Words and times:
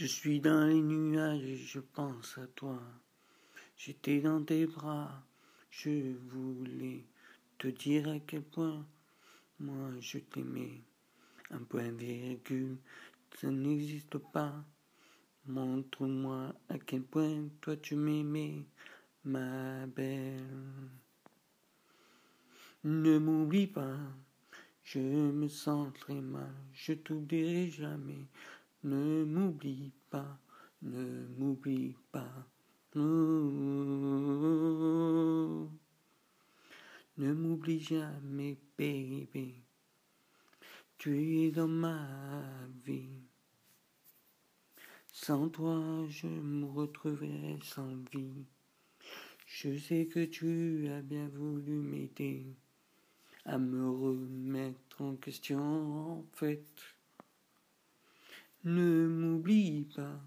Je 0.00 0.06
suis 0.06 0.38
dans 0.38 0.64
les 0.64 0.80
nuages 0.80 1.42
et 1.42 1.56
je 1.56 1.80
pense 1.80 2.38
à 2.38 2.46
toi. 2.46 2.80
J'étais 3.76 4.20
dans 4.20 4.40
tes 4.44 4.64
bras, 4.64 5.26
je 5.70 6.14
voulais 6.28 7.04
te 7.58 7.66
dire 7.66 8.08
à 8.08 8.20
quel 8.20 8.42
point 8.42 8.86
moi 9.58 9.90
je 9.98 10.18
t'aimais. 10.18 10.84
Un 11.50 11.64
point 11.64 11.90
virgule, 11.90 12.78
ça 13.40 13.50
n'existe 13.50 14.18
pas. 14.18 14.64
Montre-moi 15.46 16.54
à 16.68 16.78
quel 16.78 17.02
point 17.02 17.48
toi 17.60 17.76
tu 17.76 17.96
m'aimais, 17.96 18.66
ma 19.24 19.84
belle. 19.88 20.46
Ne 22.84 23.18
m'oublie 23.18 23.66
pas, 23.66 23.98
je 24.84 25.00
me 25.00 25.48
sens 25.48 25.92
très 25.94 26.20
mal, 26.20 26.54
je 26.72 26.92
t'oublierai 26.92 27.68
jamais. 27.68 28.28
Ne 28.84 29.24
m'oublie 29.24 29.90
pas, 30.08 30.38
ne 30.82 31.26
m'oublie 31.36 31.96
pas. 32.12 32.46
Ne 32.94 33.02
m'oublie 37.16 37.80
jamais, 37.80 38.56
baby. 38.78 39.64
Tu 40.96 41.42
es 41.42 41.50
dans 41.50 41.66
ma 41.66 42.06
vie. 42.84 43.08
Sans 45.12 45.48
toi, 45.48 46.06
je 46.08 46.28
me 46.28 46.66
retrouverai 46.66 47.58
sans 47.62 47.96
vie. 48.12 48.46
Je 49.44 49.76
sais 49.76 50.06
que 50.06 50.24
tu 50.24 50.86
as 50.88 51.02
bien 51.02 51.26
voulu 51.28 51.72
m'aider 51.72 52.54
à 53.44 53.58
me 53.58 53.90
remettre 53.90 55.02
en 55.02 55.16
question 55.16 55.58
en 55.58 56.24
fait. 56.34 56.64
Ne 58.64 59.06
m'oublie 59.06 59.86
pas, 59.94 60.20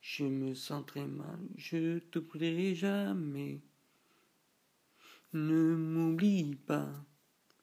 je 0.00 0.24
me 0.24 0.54
sens 0.54 0.84
très 0.86 1.06
mal, 1.06 1.38
je 1.56 1.98
te 1.98 2.18
plairai 2.18 2.74
jamais. 2.74 3.60
Ne 5.32 5.74
m'oublie 5.74 6.54
pas, 6.54 6.88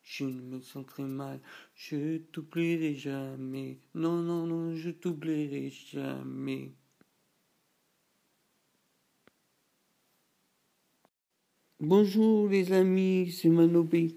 je 0.03 0.25
me 0.25 0.59
sens 0.59 0.85
très 0.85 1.03
mal, 1.03 1.39
je 1.75 2.17
t'oublierai 2.17 2.95
jamais. 2.95 3.79
Non, 3.93 4.21
non, 4.21 4.45
non, 4.47 4.75
je 4.75 4.89
t'oublierai 4.89 5.69
jamais. 5.69 6.73
Bonjour 11.79 12.47
les 12.49 12.71
amis, 12.73 13.31
c'est 13.31 13.49
Manobé. 13.49 14.15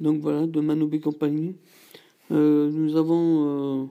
Donc 0.00 0.20
voilà, 0.20 0.46
de 0.46 0.60
Manobé 0.60 1.00
Compagnie. 1.00 1.56
Euh, 2.30 2.70
nous 2.70 2.96
avons 2.96 3.84
euh, 3.84 3.86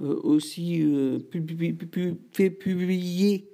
aussi 0.00 0.82
euh, 0.82 1.18
fait 2.32 2.50
publier 2.50 3.48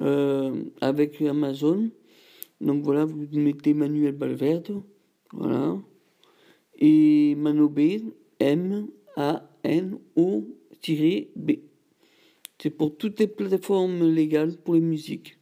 euh, 0.00 0.64
avec 0.80 1.20
Amazon. 1.22 1.90
Donc 2.60 2.82
voilà, 2.84 3.04
vous 3.04 3.26
mettez 3.32 3.74
Manuel 3.74 4.12
Balverde, 4.12 4.82
voilà. 5.32 5.76
Et 6.78 7.34
Manobé, 7.36 8.02
M-A-N-O-B. 8.38 8.92
C'est 12.58 12.70
pour 12.70 12.96
toutes 12.96 13.18
les 13.18 13.26
plateformes 13.26 14.08
légales 14.08 14.56
pour 14.56 14.74
les 14.74 14.80
musiques. 14.80 15.38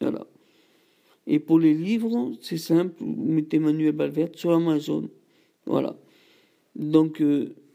Voilà. 0.00 0.26
Et 1.26 1.38
pour 1.38 1.60
les 1.60 1.74
livres, 1.74 2.32
c'est 2.40 2.58
simple, 2.58 2.96
vous 2.98 3.32
mettez 3.32 3.60
Manuel 3.60 3.92
Balverde 3.92 4.36
sur 4.36 4.50
Amazon. 4.50 5.08
Voilà. 5.66 5.96
Donc, 6.74 7.22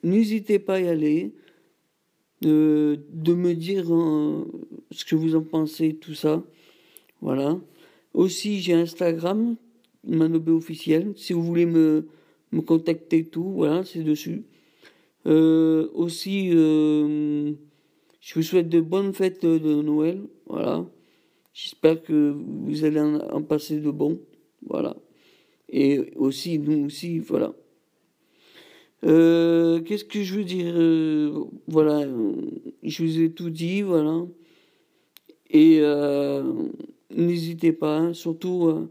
n'hésitez 0.04 0.59
pas 0.59 0.76
à 0.76 0.81
y 0.81 0.88
aller 0.88 1.33
de, 2.42 3.34
me 3.34 3.54
dire 3.54 3.94
euh, 3.94 4.45
ce 4.92 5.05
que 5.05 5.16
vous 5.16 5.36
en 5.36 5.42
pensez, 5.42 5.95
tout 5.95 6.14
ça. 6.14 6.44
Voilà. 7.22 7.60
Aussi, 8.14 8.60
j'ai 8.60 8.73
Instagram, 8.73 9.55
Manobé 10.08 10.52
officiel. 10.52 11.14
Si 11.17 11.33
vous 11.33 11.44
voulez 11.44 11.66
me, 11.66 12.08
me 12.52 12.61
contacter, 12.61 13.26
tout, 13.26 13.52
voilà, 13.52 13.83
c'est 13.83 14.04
dessus. 14.04 14.44
Euh, 15.26 15.89
aussi, 15.94 16.49
euh, 16.54 17.54
je 18.22 18.33
vous 18.36 18.42
souhaite 18.42 18.70
de 18.70 18.80
bonnes 18.80 19.14
fêtes 19.14 19.45
de 19.45 19.82
Noël. 19.82 20.22
Voilà. 20.48 20.86
J'espère 21.54 22.02
que 22.02 22.33
vous 22.33 22.86
allez 22.86 23.02
en 23.02 23.42
passer 23.42 23.80
de 23.80 23.92
bons. 23.92 24.20
Voilà. 24.66 24.95
Et 25.67 26.11
aussi, 26.16 26.58
nous 26.58 26.86
aussi, 26.86 27.20
voilà. 27.20 27.54
Euh, 29.05 29.82
qu'est-ce 29.82 30.05
que 30.05 30.23
je 30.23 30.36
veux 30.36 30.43
dire 30.43 30.73
euh, 30.76 31.45
Voilà, 31.67 32.05
je 32.83 33.04
vous 33.04 33.20
ai 33.21 33.32
tout 33.32 33.49
dit, 33.49 33.82
voilà. 33.82 34.26
Et 35.49 35.80
euh, 35.82 36.43
n'hésitez 37.10 37.71
pas, 37.73 37.98
hein, 37.98 38.14
surtout 38.14 38.89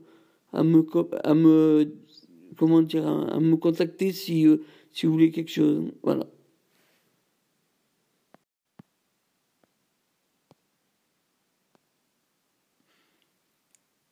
à 0.52 0.62
me, 0.64 0.84
à 1.24 1.34
me, 1.34 1.94
comment 2.56 2.82
dire, 2.82 3.06
à 3.06 3.40
me 3.40 3.56
contacter 3.56 4.12
si, 4.12 4.46
si 4.92 5.06
vous 5.06 5.12
voulez 5.12 5.30
quelque 5.30 5.50
chose. 5.50 5.92
Voilà. 6.02 6.26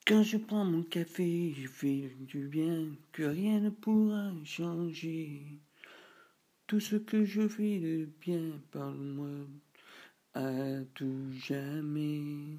Quand 0.07 0.23
je 0.23 0.37
prends 0.37 0.65
mon 0.65 0.84
café, 0.84 1.53
je 1.61 1.67
fais 1.67 2.13
du 2.21 2.47
bien, 2.47 2.87
que 3.11 3.25
rien 3.25 3.59
ne 3.59 3.71
pourra 3.71 4.31
changer. 4.45 5.59
Tout 6.66 6.81
ce 6.81 6.97
que 6.97 7.25
je 7.25 7.47
fais 7.47 7.78
de 7.78 8.09
bien, 8.21 8.60
parle-moi 8.72 9.47
à 10.34 10.81
tout 10.94 11.31
jamais. 11.31 12.59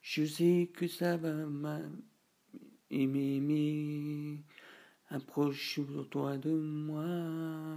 Je 0.00 0.24
sais 0.24 0.70
que 0.74 0.88
ça 0.88 1.18
va 1.18 1.34
m'aimer, 2.90 4.42
approche-toi 5.10 6.38
de 6.38 6.52
moi. 6.52 7.76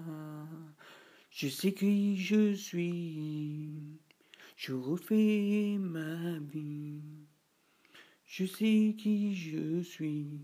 Je 1.29 1.49
sais 1.49 1.73
qui 1.73 2.15
je 2.15 2.53
suis, 2.53 3.99
je 4.55 4.71
refais 4.71 5.75
ma 5.77 6.39
vie. 6.39 7.01
Je 8.25 8.45
sais 8.45 8.95
qui 8.97 9.35
je 9.35 9.81
suis, 9.81 10.39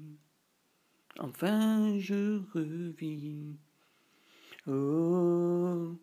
enfin 1.20 1.98
je 2.00 2.42
revis. 2.54 3.56
Oh, 4.66 5.98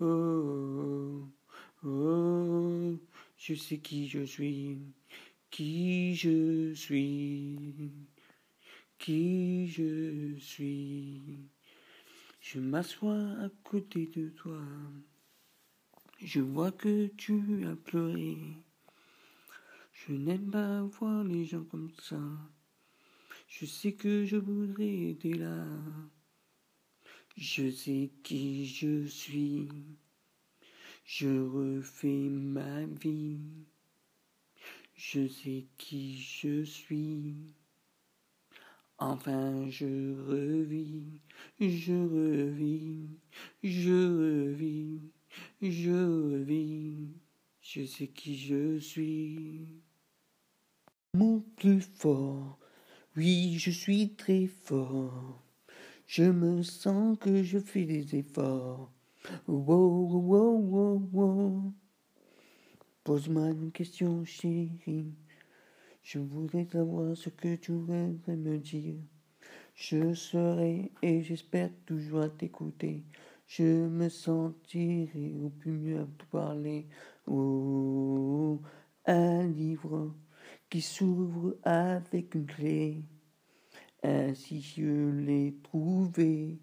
oh, 0.00 1.28
oh, 1.84 2.98
je 3.38 3.54
sais 3.54 3.78
qui 3.78 4.08
je 4.08 4.24
suis, 4.24 4.78
qui 5.48 6.16
je 6.16 6.74
suis, 6.74 7.72
qui 8.98 9.68
je 9.68 10.34
suis. 10.40 11.22
Je 12.40 12.58
m'assois 12.58 13.14
à 13.14 13.48
côté 13.62 14.06
de 14.06 14.30
toi. 14.30 14.60
Je 16.18 16.40
vois 16.40 16.72
que 16.72 17.06
tu 17.16 17.64
as 17.64 17.76
pleuré. 17.76 18.38
Je 19.92 20.14
n'aime 20.14 20.50
pas 20.50 20.82
voir 20.82 21.22
les 21.22 21.44
gens 21.44 21.62
comme 21.62 21.92
ça. 22.02 22.18
Je 23.46 23.66
sais 23.66 23.92
que 23.92 24.24
je 24.24 24.36
voudrais 24.36 25.10
être 25.10 25.26
là. 25.26 25.64
Je 27.36 27.70
sais 27.70 28.10
qui 28.22 28.66
je 28.66 29.06
suis, 29.06 29.68
je 31.04 31.28
refais 31.28 32.28
ma 32.28 32.84
vie. 32.84 33.40
Je 34.94 35.26
sais 35.28 35.66
qui 35.78 36.18
je 36.18 36.64
suis. 36.64 37.36
Enfin, 38.98 39.66
je 39.70 39.86
revis, 40.28 41.20
je 41.58 41.94
revis, 41.94 43.08
je 43.62 43.90
revis, 43.90 45.00
je 45.62 46.34
revis. 46.34 47.08
Je 47.62 47.86
sais 47.86 48.08
qui 48.08 48.36
je 48.36 48.78
suis. 48.78 49.80
Mon 51.14 51.40
plus 51.56 51.80
fort, 51.80 52.58
oui, 53.16 53.56
je 53.58 53.70
suis 53.70 54.14
très 54.16 54.46
fort. 54.46 55.49
Je 56.12 56.24
me 56.24 56.60
sens 56.64 57.16
que 57.20 57.44
je 57.44 57.60
fais 57.60 57.84
des 57.84 58.16
efforts. 58.16 58.90
Wow, 59.46 60.08
wow, 60.10 60.58
wow, 60.58 61.08
wow. 61.12 61.72
Pose-moi 63.04 63.50
une 63.50 63.70
question, 63.70 64.24
chérie. 64.24 65.14
Je 66.02 66.18
voudrais 66.18 66.66
savoir 66.66 67.16
ce 67.16 67.28
que 67.28 67.54
tu 67.54 67.70
voudrais 67.70 68.36
me 68.36 68.58
dire. 68.58 68.96
Je 69.76 70.12
serai 70.12 70.90
et 71.00 71.22
j'espère 71.22 71.70
toujours 71.86 72.36
t'écouter. 72.36 73.04
Je 73.46 73.86
me 73.86 74.08
sentirai 74.08 75.36
au 75.40 75.50
plus 75.50 75.70
mieux 75.70 76.00
à 76.00 76.06
te 76.06 76.24
parler. 76.24 76.88
Oh, 77.28 78.60
un 79.06 79.46
livre 79.46 80.12
qui 80.68 80.80
s'ouvre 80.80 81.54
avec 81.62 82.34
une 82.34 82.46
clé. 82.46 83.04
Ainsi 84.02 84.62
je 84.62 85.10
l'ai 85.10 85.54
trouvé, 85.62 86.58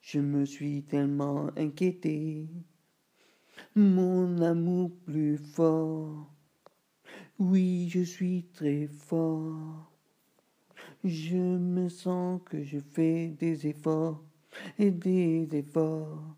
je 0.00 0.20
me 0.20 0.44
suis 0.44 0.84
tellement 0.84 1.50
inquiété. 1.56 2.48
mon 3.74 4.40
amour 4.42 4.90
plus 5.04 5.38
fort. 5.38 6.32
Oui, 7.38 7.88
je 7.88 8.00
suis 8.00 8.44
très 8.52 8.86
fort. 8.86 9.92
Je 11.04 11.36
me 11.36 11.88
sens 11.88 12.40
que 12.44 12.62
je 12.62 12.78
fais 12.78 13.28
des 13.28 13.66
efforts 13.66 14.22
et 14.78 14.90
des 14.90 15.48
efforts. 15.52 16.36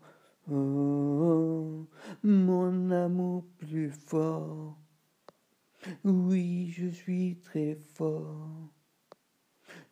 Oh, 0.51 1.87
mon 2.23 2.91
amour 2.91 3.45
plus 3.57 3.91
fort. 3.91 4.77
Oui, 6.03 6.71
je 6.71 6.87
suis 6.87 7.37
très 7.37 7.75
fort. 7.95 8.71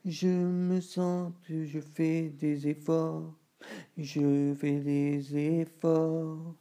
Je 0.05 0.27
me 0.27 0.79
sens 0.79 1.33
que 1.45 1.65
je 1.65 1.81
fais 1.81 2.29
des 2.29 2.69
efforts. 2.69 3.37
Je 3.97 4.53
fais 4.57 4.79
des 4.79 5.35
efforts. 5.37 6.55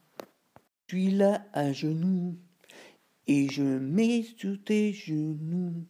Je 0.88 0.96
suis 0.96 1.10
là 1.12 1.46
à 1.52 1.72
genoux 1.72 2.36
et 3.28 3.48
je 3.48 3.62
mets 3.62 4.24
sur 4.36 4.60
tes 4.64 4.92
genoux 4.92 5.86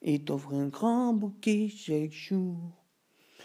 et 0.00 0.22
t'offre 0.22 0.54
un 0.54 0.68
grand 0.68 1.12
bouquet 1.12 1.68
chaque 1.68 2.12
jour. 2.12 2.56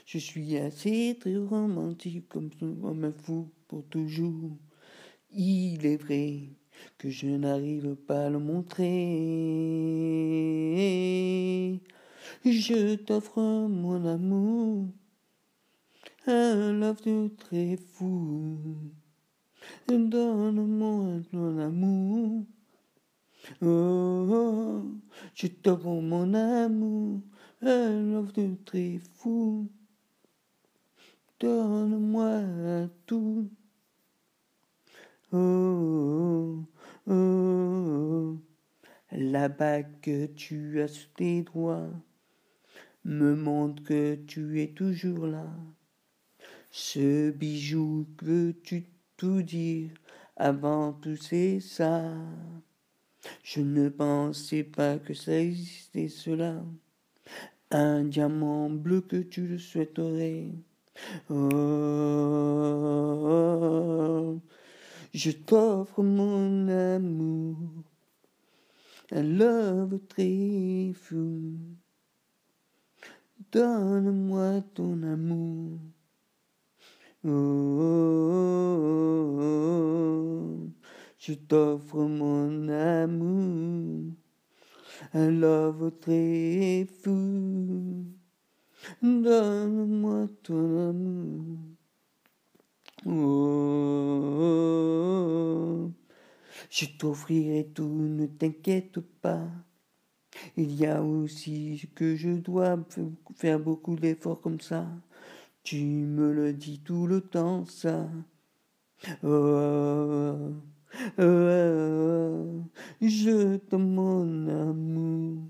Je 0.06 0.20
suis 0.20 0.58
assez 0.58 1.18
très 1.20 1.36
romantique 1.36 2.30
comme, 2.30 2.52
comme 2.52 3.06
un 3.06 3.12
fou 3.12 3.50
pour 3.68 3.88
toujours. 3.88 4.56
Il 5.32 5.84
est 5.84 5.98
vrai 5.98 6.50
que 7.00 7.10
je 7.10 7.26
n'arrive 7.26 7.96
pas 7.96 8.28
à 8.28 8.30
le 8.30 8.38
montrer. 8.38 8.86
Je 12.46 12.94
t'offre 12.94 13.42
mon 13.42 14.06
amour, 14.06 14.90
un 16.28 16.74
love 16.74 17.02
de 17.02 17.28
très 17.30 17.76
fou. 17.76 18.60
Donne-moi 19.88 21.22
ton 21.32 21.58
amour. 21.58 22.46
Oh, 23.64 24.28
oh, 24.30 24.84
je 25.34 25.48
t'offre 25.48 25.88
mon 25.88 26.36
amour, 26.36 27.22
un 27.64 28.04
love 28.12 28.32
de 28.34 28.54
très 28.64 29.00
fou. 29.16 29.68
Donne-moi 31.40 32.42
tout. 33.08 33.50
Oh, 35.32 36.64
oh, 37.08 37.12
oh, 37.12 38.38
la 39.12 39.50
bague 39.50 40.00
que 40.00 40.28
tu 40.28 40.80
as 40.80 40.90
sous 40.90 41.10
tes 41.16 41.42
doigts 41.42 41.90
me 43.06 43.36
montre 43.36 43.84
que 43.84 44.16
tu 44.16 44.62
es 44.62 44.68
toujours 44.70 45.28
là. 45.28 45.48
Ce 46.72 47.32
bijou 47.32 48.08
que 48.18 48.52
tu 48.64 48.86
tout 49.16 49.42
dire 49.44 49.92
avant 50.36 50.92
tout 50.94 51.16
c'est 51.16 51.60
ça? 51.62 52.12
Je 53.44 53.62
ne 53.62 53.90
pensais 53.90 54.64
pas 54.64 54.98
que 54.98 55.14
ça 55.14 55.40
existait 55.40 56.10
cela. 56.10 56.64
Un 57.72 58.04
diamant 58.04 58.70
bleu 58.70 59.02
que 59.02 59.18
tu 59.18 59.48
le 59.48 59.58
souhaiterais. 59.58 60.50
Oh, 61.30 61.36
je 65.14 65.32
t'offre 65.32 66.02
mon 66.04 66.68
amour, 66.68 67.58
un 69.12 69.24
love 69.24 70.00
très 70.08 70.94
fou. 70.94 71.58
Donne-moi 73.52 74.62
ton 74.74 75.04
amour. 75.04 75.80
Oh, 77.28 77.32
je 81.18 81.34
t'offre 81.34 82.04
mon 82.04 82.68
amour, 82.70 84.14
un 85.14 85.32
love 85.32 85.92
très 86.00 86.86
fou. 87.02 88.06
Donne-moi 89.02 90.28
ton 90.44 90.90
amour. 90.90 91.58
Oh, 93.08 94.32
je 96.70 96.86
t'offrirai 96.98 97.72
tout, 97.74 97.88
ne 97.88 98.28
t'inquiète 98.28 99.00
pas. 99.00 99.50
Il 100.58 100.76
y 100.76 100.86
a 100.86 101.02
aussi 101.02 101.90
que 101.96 102.16
je 102.16 102.32
dois 102.32 102.78
faire 103.36 103.60
beaucoup 103.60 103.96
d'efforts 103.96 104.42
comme 104.42 104.60
ça. 104.60 104.88
Tu 105.64 105.84
me 105.84 106.32
le 106.32 106.54
dis 106.54 106.80
tout 106.80 107.08
le 107.08 107.22
temps, 107.22 107.66
ça. 107.66 108.08
Oh, 109.24 110.54
oh, 111.20 111.22
oh, 111.22 112.64
je 113.02 113.58
t'aime 113.58 113.94
mon 113.94 114.48
amour. 114.48 115.44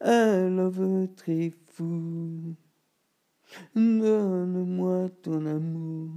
Un 0.00 0.50
love 0.50 1.08
très 1.16 1.52
fou. 1.68 2.54
Donne-moi 3.74 5.10
ton 5.22 5.46
amour. 5.46 6.10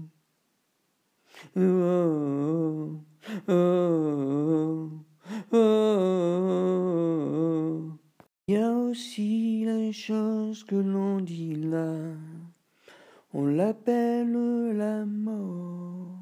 Oh, 1.58 3.02
oh, 3.48 5.05
Il 8.48 8.54
y 8.54 8.58
a 8.58 8.72
aussi 8.72 9.64
la 9.66 9.92
chose 9.92 10.64
que 10.64 10.76
l'on 10.76 11.20
dit 11.20 11.56
là. 11.56 11.98
On 13.34 13.46
l'appelle 13.46 14.32
la 14.76 15.06
mort. 15.06 16.18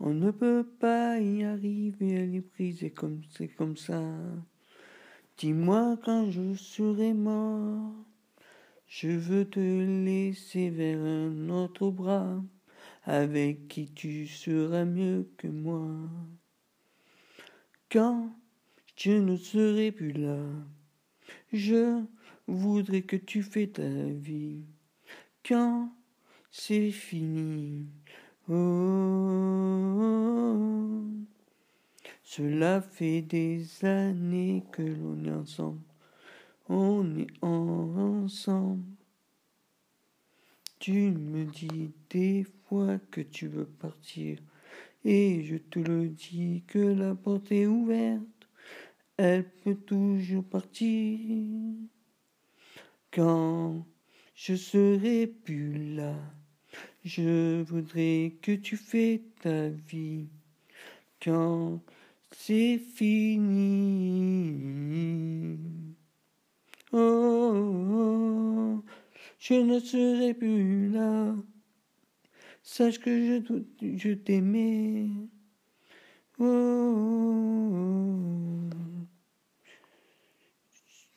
On 0.00 0.14
ne 0.14 0.30
peut 0.30 0.66
pas 0.80 1.20
y 1.20 1.44
arriver, 1.44 2.10
elle 2.14 2.34
est 2.34 2.40
prise 2.40 2.90
comme 2.94 3.20
c'est 3.30 3.48
comme 3.48 3.76
ça. 3.76 4.02
Dis-moi 5.36 5.98
quand 6.04 6.30
je 6.30 6.54
serai 6.54 7.14
mort. 7.14 7.92
Je 8.86 9.08
veux 9.08 9.44
te 9.44 9.60
laisser 9.60 10.68
vers 10.68 10.98
un 10.98 11.48
autre 11.48 11.90
bras, 11.90 12.42
avec 13.04 13.68
qui 13.68 13.92
tu 13.92 14.26
seras 14.26 14.84
mieux 14.84 15.30
que 15.36 15.46
moi. 15.46 16.08
Quand 17.90 18.30
je 18.96 19.12
ne 19.12 19.36
serai 19.36 19.92
plus 19.92 20.12
là, 20.12 20.38
je 21.52 22.02
voudrais 22.46 23.02
que 23.02 23.16
tu 23.16 23.42
fais 23.42 23.66
ta 23.66 23.88
vie. 23.88 24.64
Quand 25.46 25.92
c'est 26.50 26.90
fini, 26.90 27.86
oh, 28.48 28.54
cela 32.22 32.80
fait 32.80 33.22
des 33.22 33.84
années 33.84 34.64
que 34.72 34.82
l'on 34.82 35.24
est 35.24 35.30
ensemble 35.30 35.80
on 36.70 37.16
est 37.16 37.26
ensemble. 37.42 38.84
Tu 40.78 41.10
me 41.10 41.44
dis 41.44 41.92
des 42.08 42.46
fois 42.64 42.98
que 43.10 43.20
tu 43.20 43.48
veux 43.48 43.66
partir, 43.66 44.38
et 45.04 45.42
je 45.44 45.56
te 45.56 45.78
le 45.78 46.08
dis 46.08 46.64
que 46.66 46.78
la 46.78 47.14
porte 47.14 47.52
est 47.52 47.66
ouverte, 47.66 48.48
elle 49.16 49.48
peut 49.48 49.74
toujours 49.74 50.44
partir. 50.44 51.18
Quand 53.10 53.86
je 54.34 54.54
serai 54.54 55.26
plus 55.26 55.94
là, 55.94 56.14
je 57.04 57.62
voudrais 57.62 58.36
que 58.42 58.52
tu 58.52 58.76
fais 58.76 59.22
ta 59.42 59.68
vie. 59.68 60.28
Quand 61.22 61.82
c'est 62.32 62.78
fini. 62.78 63.48
Oh, 66.92 68.82
je 69.38 69.54
ne 69.54 69.78
serai 69.78 70.34
plus 70.34 70.90
là. 70.90 71.34
Sache 72.72 73.00
que 73.00 73.10
je, 73.10 73.96
je 73.96 74.12
t'aimais. 74.14 75.08
Oh, 76.38 76.46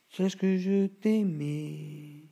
sache 0.10 0.36
que 0.36 0.58
je 0.58 0.88
t'aimais. 0.88 2.24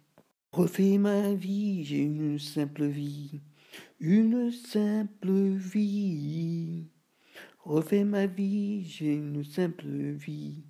Refais 0.51 0.97
ma 0.97 1.35
vie, 1.35 1.83
j'ai 1.83 2.01
une 2.01 2.39
simple 2.39 2.85
vie, 2.85 3.41
une 3.99 4.51
simple 4.51 5.53
vie. 5.53 6.87
Refais 7.59 8.03
ma 8.03 8.25
vie, 8.25 8.83
j'ai 8.85 9.13
une 9.13 9.43
simple 9.43 10.13
vie 10.13 10.63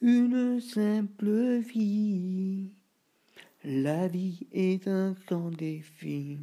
une 0.00 0.60
simple 0.60 1.58
vie. 1.58 2.72
La 3.64 4.08
vie 4.08 4.46
est 4.52 4.88
un 4.88 5.12
grand 5.12 5.50
défi, 5.50 6.38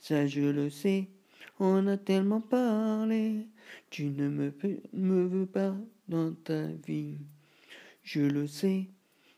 ça 0.00 0.26
je 0.26 0.42
le 0.42 0.70
sais, 0.70 1.08
on 1.60 1.86
a 1.86 1.96
tellement 1.96 2.40
parlé, 2.40 3.46
tu 3.90 4.06
ne 4.06 4.28
me, 4.28 5.22
veux 5.26 5.46
pas 5.46 5.76
dans 6.08 6.32
ta 6.32 6.66
vie. 6.86 7.18
Je 8.02 8.20
le 8.20 8.46
sais, 8.46 8.86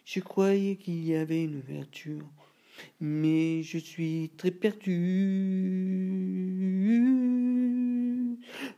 je 0.04 0.20
croyais 0.20 0.76
qu'il 0.76 1.04
y 1.04 1.14
avait 1.14 1.44
une 1.44 1.56
ouverture, 1.56 2.26
mais 3.00 3.62
je 3.62 3.78
suis 3.78 4.30
très 4.36 4.50
perdu. 4.50 4.96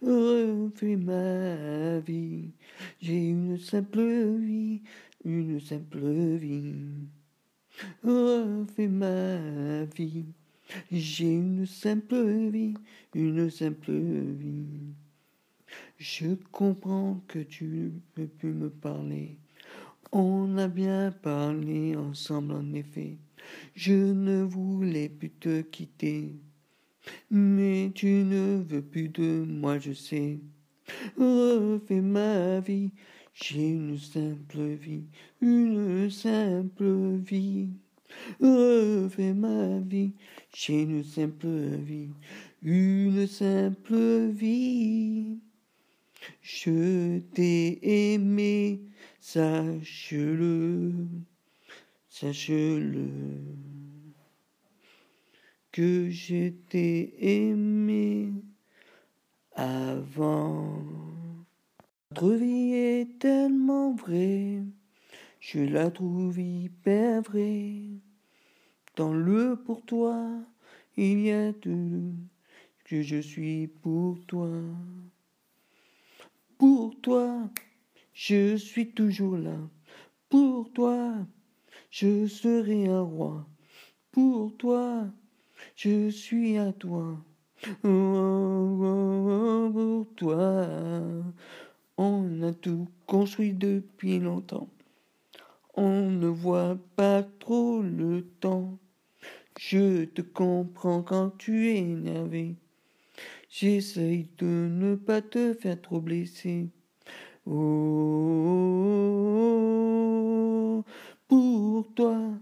Refais 0.03 0.97
ma 0.97 2.01
vie. 2.01 2.51
J'ai 3.01 3.29
une 3.29 3.59
simple 3.59 4.37
vie, 4.39 4.83
une 5.25 5.61
simple 5.61 6.37
vie. 6.37 6.75
Refais 8.03 8.89
ma 8.89 9.85
vie. 9.85 10.27
J'ai 10.91 11.33
une 11.33 11.67
simple 11.67 12.51
vie, 12.51 12.75
une 13.15 13.51
simple 13.51 13.93
vie. 13.93 14.95
Je 15.99 16.35
comprends 16.53 17.21
que 17.27 17.39
tu 17.39 17.65
ne 17.65 17.91
peux 18.15 18.27
plus 18.27 18.53
me 18.53 18.71
parler. 18.71 19.39
On 20.13 20.57
a 20.57 20.69
bien 20.69 21.11
parlé 21.11 21.97
ensemble 21.97 22.53
en 22.53 22.73
effet. 22.73 23.19
Je 23.75 23.95
ne 23.95 24.43
voulais 24.43 25.09
plus 25.09 25.31
te 25.31 25.63
quitter. 25.63 26.35
Mais 27.31 27.91
tu 27.95 28.07
ne 28.25 28.63
veux 28.63 28.83
plus 28.83 29.09
de 29.09 29.45
moi, 29.47 29.79
je 29.79 29.93
sais. 29.93 30.39
Refais 31.17 32.01
ma 32.01 32.61
vie. 32.61 32.91
J'ai 33.33 33.71
une 33.71 33.99
simple 33.99 34.63
vie, 34.63 35.05
une 35.41 36.11
simple 36.11 37.17
vie. 37.17 37.71
Refais 38.41 39.35
ma 39.35 39.81
vie. 39.81 40.12
J'ai 40.55 40.83
une 40.83 41.05
simple 41.05 41.49
vie, 41.49 42.11
une 42.62 43.27
simple 43.27 44.29
vie. 44.29 45.38
Je 46.43 47.19
t'ai 47.35 48.12
aimé, 48.12 48.81
sache-le, 49.21 50.93
sache-le, 52.09 53.11
que 55.73 56.11
je 56.11 56.50
t'ai 56.69 57.15
aimé 57.19 58.33
avant. 59.55 60.83
Notre 62.11 62.35
vie 62.35 62.73
est 62.73 63.19
tellement 63.19 63.95
vraie, 63.95 64.62
je 65.41 65.61
la 65.61 65.91
trouve 65.91 66.38
hyper 66.38 67.23
vraie. 67.23 67.88
Dans 68.99 69.14
le 69.14 69.55
pour 69.55 69.81
toi, 69.83 70.26
il 70.97 71.21
y 71.21 71.31
a 71.31 71.52
tout 71.52 72.14
que 72.85 73.00
je 73.00 73.19
suis 73.19 73.69
pour 73.69 74.19
toi. 74.26 74.50
Pour 76.59 77.00
toi, 77.00 77.49
je 78.12 78.57
suis 78.57 78.90
toujours 78.90 79.37
là. 79.37 79.57
Pour 80.28 80.73
toi, 80.73 81.14
je 81.93 82.26
serai 82.26 82.88
un 82.88 83.02
roi. 83.02 83.47
Pour 84.11 84.57
toi, 84.57 85.07
je 85.76 86.11
suis 86.11 86.59
à 86.59 86.73
toi. 86.73 87.17
Pour 87.83 90.07
toi, 90.17 90.67
on 91.97 92.43
a 92.43 92.52
tout 92.52 92.88
construit 93.07 93.52
depuis 93.52 94.19
longtemps. 94.19 94.69
On 95.76 96.11
ne 96.11 96.26
voit 96.26 96.76
pas 96.97 97.23
trop 97.23 97.81
le 97.81 98.23
temps. 98.40 98.76
Je 99.59 100.05
te 100.05 100.23
comprends 100.23 101.03
quand 101.03 101.31
tu 101.37 101.67
es 101.67 101.79
énervé. 101.79 102.55
J'essaye 103.50 104.29
de 104.38 104.47
ne 104.47 104.95
pas 104.95 105.21
te 105.21 105.53
faire 105.53 105.83
trop 105.83 106.00
blesser. 106.00 106.69
Oh, 107.45 107.55
pour 111.27 111.93
toi, 111.97 112.38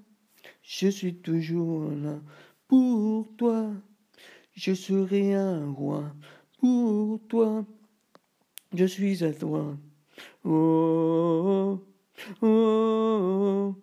je 0.62 0.88
suis 0.88 1.14
toujours 1.14 1.90
là. 1.90 2.20
Pour 2.68 3.35
toi, 3.38 3.73
je 4.54 4.75
serai 4.75 5.32
un 5.32 5.70
roi. 5.70 6.14
Pour 6.61 7.18
toi, 7.28 7.64
je 8.75 8.85
suis 8.85 9.25
à 9.25 9.32
toi. 9.32 9.75
Oh, 10.44 11.80
oh, 12.42 13.75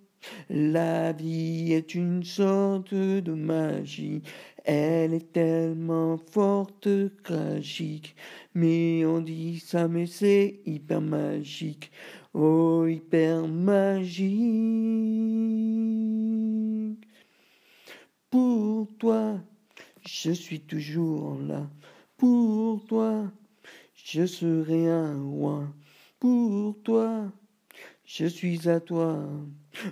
la 0.50 1.12
vie 1.14 1.74
est 1.74 1.96
une 1.96 2.24
sorte 2.24 2.94
de 2.94 3.34
magie. 3.34 4.22
Elle 4.66 5.14
est 5.14 5.32
tellement 5.34 6.18
forte, 6.18 6.88
tragique. 7.24 8.16
Mais 8.54 9.06
on 9.06 9.20
dit 9.22 9.60
ça, 9.60 9.88
mais 9.88 10.06
c'est 10.06 10.62
hyper 10.66 11.02
magique. 11.02 11.92
Oh, 12.34 12.86
hyper 12.88 13.48
magique. 13.48 14.34
Pour 18.30 18.88
toi, 18.98 19.40
je 20.08 20.32
suis 20.32 20.62
toujours 20.62 21.38
là. 21.40 21.70
Pour 22.18 22.86
toi, 22.86 23.32
je 23.94 24.26
serai 24.26 24.90
un 24.90 25.22
roi. 25.22 25.68
Pour 26.20 26.82
toi, 26.84 27.32
je 28.06 28.26
suis 28.26 28.70
à 28.70 28.80
toi. 28.80 29.18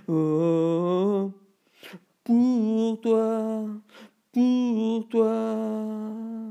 Oh, 0.08 1.32
pour 2.24 3.00
toi, 3.00 3.66
pour 4.32 5.08
toi. 5.08 6.42